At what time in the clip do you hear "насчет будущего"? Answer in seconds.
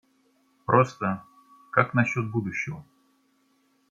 1.93-2.83